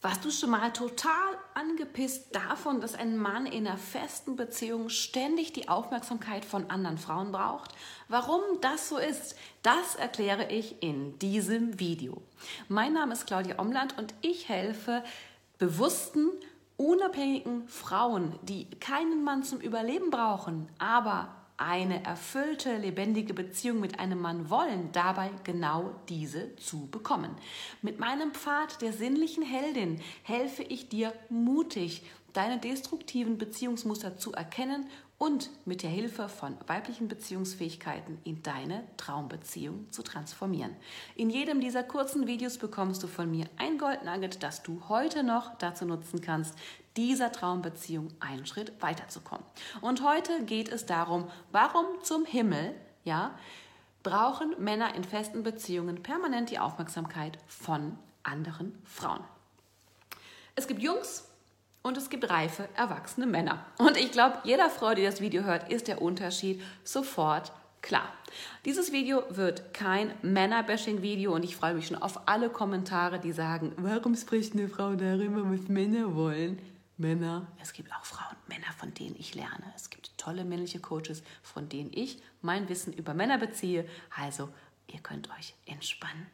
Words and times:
Warst 0.00 0.24
du 0.24 0.30
schon 0.30 0.50
mal 0.50 0.72
total 0.72 1.10
angepisst 1.54 2.32
davon, 2.32 2.80
dass 2.80 2.94
ein 2.94 3.16
Mann 3.16 3.46
in 3.46 3.66
einer 3.66 3.76
festen 3.76 4.36
Beziehung 4.36 4.90
ständig 4.90 5.52
die 5.52 5.68
Aufmerksamkeit 5.68 6.44
von 6.44 6.70
anderen 6.70 6.98
Frauen 6.98 7.32
braucht? 7.32 7.72
Warum 8.06 8.40
das 8.60 8.88
so 8.88 8.98
ist, 8.98 9.34
das 9.64 9.96
erkläre 9.96 10.52
ich 10.52 10.84
in 10.84 11.18
diesem 11.18 11.80
Video. 11.80 12.22
Mein 12.68 12.92
Name 12.92 13.12
ist 13.12 13.26
Claudia 13.26 13.58
Omland 13.58 13.98
und 13.98 14.14
ich 14.20 14.48
helfe 14.48 15.02
bewussten, 15.58 16.30
unabhängigen 16.76 17.66
Frauen, 17.66 18.38
die 18.42 18.70
keinen 18.78 19.24
Mann 19.24 19.42
zum 19.42 19.60
Überleben 19.60 20.10
brauchen, 20.10 20.68
aber 20.78 21.34
eine 21.58 22.04
erfüllte, 22.04 22.76
lebendige 22.76 23.34
Beziehung 23.34 23.80
mit 23.80 23.98
einem 23.98 24.20
Mann 24.20 24.48
wollen, 24.48 24.90
dabei 24.92 25.30
genau 25.44 25.92
diese 26.08 26.54
zu 26.56 26.86
bekommen. 26.86 27.34
Mit 27.82 27.98
meinem 27.98 28.32
Pfad 28.32 28.80
der 28.80 28.92
sinnlichen 28.92 29.42
Heldin 29.42 30.00
helfe 30.22 30.62
ich 30.62 30.88
dir 30.88 31.12
mutig, 31.28 32.02
deine 32.32 32.58
destruktiven 32.58 33.38
Beziehungsmuster 33.38 34.16
zu 34.16 34.32
erkennen 34.32 34.86
und 35.18 35.50
mit 35.66 35.82
der 35.82 35.90
Hilfe 35.90 36.28
von 36.28 36.56
weiblichen 36.68 37.08
Beziehungsfähigkeiten 37.08 38.18
in 38.22 38.42
deine 38.42 38.84
Traumbeziehung 38.96 39.90
zu 39.90 40.02
transformieren. 40.02 40.76
In 41.16 41.28
jedem 41.28 41.60
dieser 41.60 41.82
kurzen 41.82 42.28
Videos 42.28 42.58
bekommst 42.58 43.02
du 43.02 43.08
von 43.08 43.28
mir 43.30 43.46
ein 43.56 43.78
Goldnugget, 43.78 44.42
das 44.42 44.62
du 44.62 44.80
heute 44.88 45.24
noch 45.24 45.56
dazu 45.58 45.84
nutzen 45.84 46.20
kannst, 46.20 46.54
dieser 46.96 47.32
Traumbeziehung 47.32 48.08
einen 48.20 48.46
Schritt 48.46 48.72
weiterzukommen. 48.80 49.44
Und 49.80 50.04
heute 50.04 50.44
geht 50.44 50.68
es 50.68 50.86
darum, 50.86 51.28
warum 51.50 51.86
zum 52.02 52.24
Himmel, 52.24 52.74
ja, 53.04 53.36
brauchen 54.04 54.54
Männer 54.58 54.94
in 54.94 55.04
festen 55.04 55.42
Beziehungen 55.42 56.02
permanent 56.02 56.50
die 56.50 56.60
Aufmerksamkeit 56.60 57.38
von 57.46 57.98
anderen 58.22 58.78
Frauen. 58.84 59.24
Es 60.54 60.66
gibt 60.66 60.82
Jungs, 60.82 61.27
und 61.82 61.96
es 61.96 62.10
gibt 62.10 62.28
reife, 62.28 62.68
erwachsene 62.74 63.26
Männer. 63.26 63.64
Und 63.78 63.96
ich 63.96 64.12
glaube, 64.12 64.38
jeder 64.44 64.70
Frau, 64.70 64.94
die 64.94 65.02
das 65.04 65.20
Video 65.20 65.42
hört, 65.42 65.70
ist 65.70 65.88
der 65.88 66.02
Unterschied 66.02 66.62
sofort 66.84 67.52
klar. 67.82 68.12
Dieses 68.64 68.92
Video 68.92 69.22
wird 69.30 69.72
kein 69.72 70.12
Männer-Bashing-Video 70.22 71.34
und 71.34 71.44
ich 71.44 71.56
freue 71.56 71.74
mich 71.74 71.86
schon 71.86 72.00
auf 72.00 72.28
alle 72.28 72.50
Kommentare, 72.50 73.18
die 73.18 73.32
sagen, 73.32 73.72
warum 73.76 74.14
spricht 74.16 74.54
eine 74.54 74.68
Frau 74.68 74.94
darüber, 74.94 75.50
was 75.50 75.68
Männer 75.68 76.14
wollen? 76.14 76.58
Männer, 76.96 77.46
es 77.62 77.72
gibt 77.72 77.92
auch 77.92 78.04
Frauen, 78.04 78.36
Männer, 78.48 78.72
von 78.76 78.92
denen 78.92 79.14
ich 79.18 79.36
lerne. 79.36 79.72
Es 79.76 79.88
gibt 79.88 80.18
tolle 80.18 80.44
männliche 80.44 80.80
Coaches, 80.80 81.22
von 81.42 81.68
denen 81.68 81.92
ich 81.94 82.20
mein 82.42 82.68
Wissen 82.68 82.92
über 82.92 83.14
Männer 83.14 83.38
beziehe. 83.38 83.88
Also, 84.16 84.48
ihr 84.88 84.98
könnt 84.98 85.30
euch 85.38 85.54
entspannen. 85.66 86.26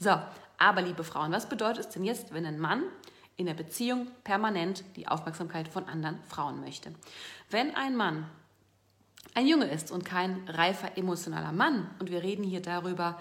So, 0.00 0.20
aber 0.58 0.82
liebe 0.82 1.04
Frauen, 1.04 1.30
was 1.30 1.48
bedeutet 1.48 1.86
es 1.86 1.90
denn 1.90 2.04
jetzt, 2.04 2.34
wenn 2.34 2.46
ein 2.46 2.58
Mann 2.58 2.82
in 3.38 3.46
der 3.46 3.54
Beziehung 3.54 4.08
permanent 4.24 4.84
die 4.96 5.08
Aufmerksamkeit 5.08 5.68
von 5.68 5.88
anderen 5.88 6.18
Frauen 6.24 6.60
möchte. 6.60 6.92
Wenn 7.48 7.74
ein 7.74 7.96
Mann 7.96 8.26
ein 9.34 9.46
Junge 9.46 9.66
ist 9.66 9.90
und 9.92 10.04
kein 10.04 10.46
reifer 10.48 10.98
emotionaler 10.98 11.52
Mann, 11.52 11.88
und 12.00 12.10
wir 12.10 12.22
reden 12.22 12.42
hier 12.42 12.60
darüber, 12.60 13.18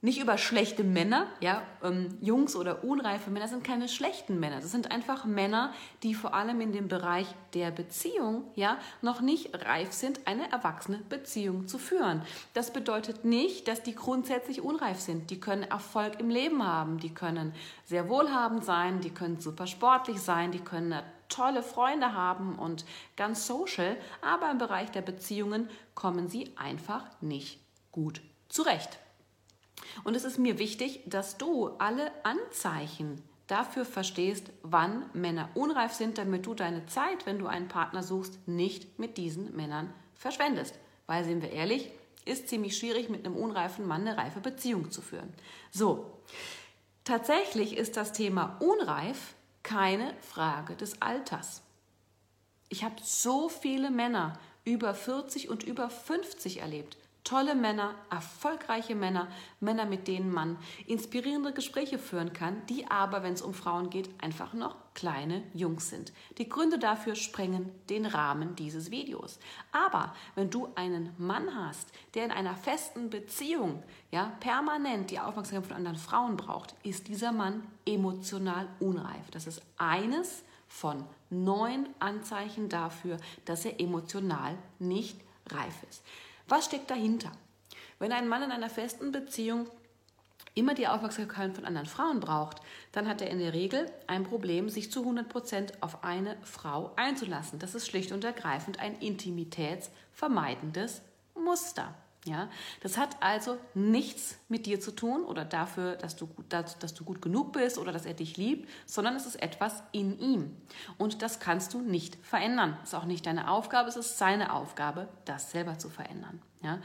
nicht 0.00 0.20
über 0.20 0.38
schlechte 0.38 0.84
Männer, 0.84 1.26
ja, 1.40 1.62
ähm, 1.82 2.16
Jungs 2.20 2.54
oder 2.54 2.84
unreife 2.84 3.30
Männer 3.30 3.48
sind 3.48 3.64
keine 3.64 3.88
schlechten 3.88 4.38
Männer. 4.38 4.60
Das 4.60 4.70
sind 4.70 4.92
einfach 4.92 5.24
Männer, 5.24 5.72
die 6.04 6.14
vor 6.14 6.34
allem 6.34 6.60
in 6.60 6.70
dem 6.70 6.86
Bereich 6.86 7.26
der 7.52 7.72
Beziehung, 7.72 8.44
ja, 8.54 8.78
noch 9.02 9.20
nicht 9.20 9.50
reif 9.66 9.92
sind, 9.92 10.20
eine 10.28 10.52
erwachsene 10.52 10.98
Beziehung 10.98 11.66
zu 11.66 11.78
führen. 11.78 12.22
Das 12.54 12.72
bedeutet 12.72 13.24
nicht, 13.24 13.66
dass 13.66 13.82
die 13.82 13.96
grundsätzlich 13.96 14.60
unreif 14.60 15.00
sind. 15.00 15.30
Die 15.30 15.40
können 15.40 15.64
Erfolg 15.64 16.20
im 16.20 16.30
Leben 16.30 16.64
haben, 16.64 16.98
die 16.98 17.12
können 17.12 17.52
sehr 17.84 18.08
wohlhabend 18.08 18.64
sein, 18.64 19.00
die 19.00 19.10
können 19.10 19.40
super 19.40 19.66
sportlich 19.66 20.20
sein, 20.20 20.52
die 20.52 20.60
können 20.60 21.02
tolle 21.28 21.62
Freunde 21.64 22.14
haben 22.14 22.56
und 22.56 22.84
ganz 23.16 23.48
social, 23.48 23.96
aber 24.22 24.48
im 24.50 24.58
Bereich 24.58 24.92
der 24.92 25.02
Beziehungen 25.02 25.68
kommen 25.94 26.28
sie 26.28 26.52
einfach 26.56 27.04
nicht 27.20 27.60
gut 27.90 28.22
zurecht. 28.48 29.00
Und 30.04 30.14
es 30.14 30.24
ist 30.24 30.38
mir 30.38 30.58
wichtig, 30.58 31.00
dass 31.06 31.38
du 31.38 31.68
alle 31.78 32.10
Anzeichen 32.24 33.22
dafür 33.46 33.84
verstehst, 33.84 34.50
wann 34.62 35.04
Männer 35.12 35.48
unreif 35.54 35.94
sind, 35.94 36.18
damit 36.18 36.46
du 36.46 36.54
deine 36.54 36.86
Zeit, 36.86 37.26
wenn 37.26 37.38
du 37.38 37.46
einen 37.46 37.68
Partner 37.68 38.02
suchst, 38.02 38.46
nicht 38.46 38.98
mit 38.98 39.16
diesen 39.16 39.56
Männern 39.56 39.92
verschwendest. 40.14 40.78
Weil, 41.06 41.24
sind 41.24 41.42
wir 41.42 41.50
ehrlich, 41.50 41.90
ist 42.24 42.48
ziemlich 42.48 42.76
schwierig, 42.76 43.08
mit 43.08 43.24
einem 43.24 43.36
unreifen 43.36 43.86
Mann 43.86 44.06
eine 44.06 44.18
reife 44.18 44.40
Beziehung 44.40 44.90
zu 44.90 45.00
führen. 45.00 45.32
So, 45.70 46.12
tatsächlich 47.04 47.76
ist 47.76 47.96
das 47.96 48.12
Thema 48.12 48.56
unreif 48.60 49.34
keine 49.62 50.14
Frage 50.20 50.76
des 50.76 51.00
Alters. 51.00 51.62
Ich 52.68 52.84
habe 52.84 52.96
so 53.02 53.48
viele 53.48 53.90
Männer 53.90 54.38
über 54.64 54.94
40 54.94 55.48
und 55.48 55.62
über 55.62 55.88
50 55.88 56.60
erlebt, 56.60 56.98
Tolle 57.24 57.54
Männer, 57.54 57.94
erfolgreiche 58.10 58.94
Männer, 58.94 59.28
Männer, 59.60 59.84
mit 59.84 60.08
denen 60.08 60.32
man 60.32 60.56
inspirierende 60.86 61.52
Gespräche 61.52 61.98
führen 61.98 62.32
kann, 62.32 62.64
die 62.66 62.90
aber, 62.90 63.22
wenn 63.22 63.34
es 63.34 63.42
um 63.42 63.52
Frauen 63.52 63.90
geht, 63.90 64.08
einfach 64.22 64.54
noch 64.54 64.76
kleine 64.94 65.42
Jungs 65.52 65.90
sind. 65.90 66.12
Die 66.38 66.48
Gründe 66.48 66.78
dafür 66.78 67.14
sprengen 67.14 67.70
den 67.88 68.06
Rahmen 68.06 68.56
dieses 68.56 68.90
Videos. 68.90 69.38
Aber 69.72 70.14
wenn 70.34 70.50
du 70.50 70.68
einen 70.74 71.14
Mann 71.18 71.54
hast, 71.54 71.92
der 72.14 72.24
in 72.24 72.30
einer 72.30 72.56
festen 72.56 73.10
Beziehung 73.10 73.82
ja, 74.10 74.32
permanent 74.40 75.10
die 75.10 75.20
Aufmerksamkeit 75.20 75.68
von 75.68 75.76
anderen 75.76 75.98
Frauen 75.98 76.36
braucht, 76.36 76.74
ist 76.82 77.08
dieser 77.08 77.32
Mann 77.32 77.62
emotional 77.86 78.68
unreif. 78.80 79.30
Das 79.30 79.46
ist 79.46 79.62
eines 79.76 80.42
von 80.66 81.04
neun 81.30 81.88
Anzeichen 81.98 82.68
dafür, 82.68 83.18
dass 83.44 83.64
er 83.64 83.80
emotional 83.80 84.56
nicht 84.78 85.20
reif 85.50 85.82
ist. 85.88 86.02
Was 86.48 86.64
steckt 86.64 86.90
dahinter? 86.90 87.30
Wenn 87.98 88.12
ein 88.12 88.26
Mann 88.26 88.42
in 88.42 88.50
einer 88.50 88.70
festen 88.70 89.12
Beziehung 89.12 89.68
immer 90.54 90.74
die 90.74 90.88
Aufmerksamkeit 90.88 91.54
von 91.54 91.66
anderen 91.66 91.86
Frauen 91.86 92.20
braucht, 92.20 92.62
dann 92.92 93.06
hat 93.06 93.20
er 93.20 93.30
in 93.30 93.38
der 93.38 93.52
Regel 93.52 93.90
ein 94.06 94.24
Problem, 94.24 94.70
sich 94.70 94.90
zu 94.90 95.00
100 95.00 95.28
Prozent 95.28 95.82
auf 95.82 96.04
eine 96.04 96.38
Frau 96.42 96.92
einzulassen. 96.96 97.58
Das 97.58 97.74
ist 97.74 97.86
schlicht 97.86 98.12
und 98.12 98.24
ergreifend 98.24 98.80
ein 98.80 98.98
intimitätsvermeidendes 98.98 101.02
Muster. 101.34 101.94
Ja, 102.28 102.50
das 102.82 102.98
hat 102.98 103.16
also 103.20 103.56
nichts 103.72 104.36
mit 104.48 104.66
dir 104.66 104.80
zu 104.80 104.90
tun 104.90 105.24
oder 105.24 105.46
dafür, 105.46 105.96
dass 105.96 106.14
du, 106.14 106.28
dass, 106.50 106.78
dass 106.78 106.92
du 106.92 107.04
gut 107.04 107.22
genug 107.22 107.52
bist 107.52 107.78
oder 107.78 107.90
dass 107.90 108.04
er 108.04 108.12
dich 108.12 108.36
liebt, 108.36 108.68
sondern 108.84 109.16
es 109.16 109.24
ist 109.24 109.42
etwas 109.42 109.82
in 109.92 110.18
ihm. 110.18 110.54
Und 110.98 111.22
das 111.22 111.40
kannst 111.40 111.72
du 111.72 111.80
nicht 111.80 112.16
verändern. 112.22 112.76
Es 112.82 112.90
ist 112.90 112.94
auch 112.94 113.06
nicht 113.06 113.24
deine 113.24 113.50
Aufgabe, 113.50 113.88
es 113.88 113.96
ist 113.96 114.18
seine 114.18 114.52
Aufgabe, 114.52 115.08
das 115.24 115.50
selber 115.50 115.78
zu 115.78 115.88
verändern. 115.88 116.42
Ja? 116.62 116.78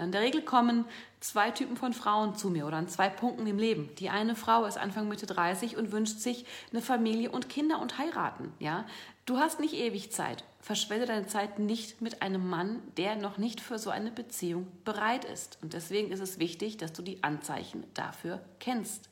In 0.00 0.12
der 0.12 0.20
Regel 0.20 0.42
kommen 0.42 0.84
zwei 1.20 1.50
Typen 1.50 1.76
von 1.76 1.92
Frauen 1.92 2.36
zu 2.36 2.50
mir 2.50 2.66
oder 2.66 2.76
an 2.76 2.88
zwei 2.88 3.08
Punkten 3.08 3.46
im 3.46 3.58
Leben. 3.58 3.90
Die 3.98 4.10
eine 4.10 4.34
Frau 4.34 4.64
ist 4.64 4.78
Anfang 4.78 5.08
Mitte 5.08 5.26
30 5.26 5.76
und 5.76 5.92
wünscht 5.92 6.18
sich 6.18 6.46
eine 6.72 6.82
Familie 6.82 7.30
und 7.30 7.48
Kinder 7.48 7.80
und 7.80 7.98
heiraten. 7.98 8.52
Ja? 8.58 8.84
Du 9.28 9.38
hast 9.38 9.60
nicht 9.60 9.74
ewig 9.74 10.10
Zeit. 10.10 10.42
Verschwende 10.60 11.06
deine 11.06 11.26
Zeit 11.26 11.58
nicht 11.58 12.00
mit 12.00 12.22
einem 12.22 12.48
Mann, 12.48 12.82
der 12.96 13.14
noch 13.16 13.36
nicht 13.36 13.60
für 13.60 13.78
so 13.78 13.90
eine 13.90 14.10
Beziehung 14.10 14.66
bereit 14.84 15.24
ist. 15.24 15.58
Und 15.62 15.74
deswegen 15.74 16.10
ist 16.10 16.20
es 16.20 16.38
wichtig, 16.38 16.78
dass 16.78 16.94
du 16.94 17.02
die 17.02 17.22
Anzeichen 17.22 17.84
dafür 17.92 18.40
kennst. 18.58 19.08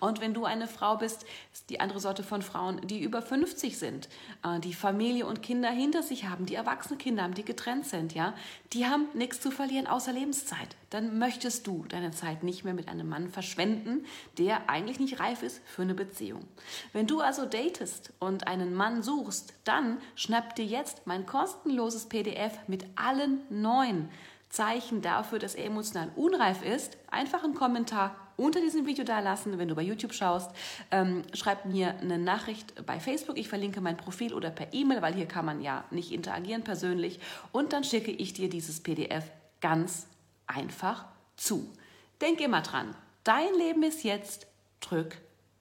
Und 0.00 0.20
wenn 0.20 0.34
du 0.34 0.44
eine 0.44 0.66
Frau 0.66 0.96
bist, 0.96 1.24
ist 1.52 1.70
die 1.70 1.80
andere 1.80 2.00
Sorte 2.00 2.22
von 2.22 2.42
Frauen, 2.42 2.80
die 2.86 3.00
über 3.00 3.22
50 3.22 3.78
sind, 3.78 4.08
äh, 4.42 4.58
die 4.60 4.74
Familie 4.74 5.26
und 5.26 5.42
Kinder 5.42 5.70
hinter 5.70 6.02
sich 6.02 6.26
haben, 6.26 6.46
die 6.46 6.54
erwachsene 6.54 6.98
Kinder 6.98 7.22
haben, 7.22 7.34
die 7.34 7.44
getrennt 7.44 7.86
sind, 7.86 8.12
ja, 8.14 8.34
die 8.72 8.86
haben 8.86 9.06
nichts 9.14 9.40
zu 9.40 9.50
verlieren 9.60 9.86
außer 9.86 10.14
Lebenszeit. 10.14 10.74
Dann 10.88 11.18
möchtest 11.18 11.66
du 11.66 11.84
deine 11.86 12.12
Zeit 12.12 12.42
nicht 12.42 12.64
mehr 12.64 12.72
mit 12.72 12.88
einem 12.88 13.06
Mann 13.06 13.28
verschwenden, 13.28 14.06
der 14.38 14.70
eigentlich 14.70 14.98
nicht 14.98 15.20
reif 15.20 15.42
ist 15.42 15.60
für 15.66 15.82
eine 15.82 15.92
Beziehung. 15.92 16.48
Wenn 16.94 17.06
du 17.06 17.20
also 17.20 17.44
datest 17.44 18.14
und 18.20 18.46
einen 18.46 18.72
Mann 18.72 19.02
suchst, 19.02 19.52
dann 19.64 19.98
schnapp 20.14 20.56
dir 20.56 20.64
jetzt 20.64 21.06
mein 21.06 21.26
kostenloses 21.26 22.06
PDF 22.06 22.54
mit 22.68 22.86
allen 22.96 23.42
neuen 23.50 24.08
Zeichen 24.48 25.02
dafür, 25.02 25.38
dass 25.38 25.54
er 25.54 25.66
emotional 25.66 26.08
unreif 26.16 26.64
ist. 26.64 26.96
Einfach 27.10 27.44
einen 27.44 27.54
Kommentar 27.54 28.16
unter 28.38 28.62
diesem 28.62 28.86
Video 28.86 29.04
da 29.04 29.20
lassen, 29.20 29.58
wenn 29.58 29.68
du 29.68 29.74
bei 29.74 29.82
YouTube 29.82 30.14
schaust. 30.14 30.50
Ähm, 30.90 31.22
schreib 31.34 31.66
mir 31.66 31.98
eine 31.98 32.16
Nachricht 32.16 32.86
bei 32.86 32.98
Facebook. 32.98 33.36
Ich 33.36 33.48
verlinke 33.48 33.82
mein 33.82 33.98
Profil 33.98 34.32
oder 34.32 34.48
per 34.48 34.72
E-Mail, 34.72 35.02
weil 35.02 35.12
hier 35.12 35.26
kann 35.26 35.44
man 35.44 35.60
ja 35.60 35.84
nicht 35.90 36.12
interagieren 36.12 36.64
persönlich. 36.64 37.20
Und 37.52 37.74
dann 37.74 37.84
schicke 37.84 38.10
ich 38.10 38.32
dir 38.32 38.48
dieses 38.48 38.80
PDF 38.80 39.30
ganz 39.60 40.06
einfach 40.46 41.06
zu. 41.36 41.72
Denk 42.20 42.40
immer 42.40 42.62
dran. 42.62 42.94
Dein 43.24 43.54
Leben 43.54 43.82
ist 43.82 44.04
jetzt. 44.04 44.46
Drück 44.80 45.18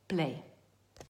Play. 0.07 0.41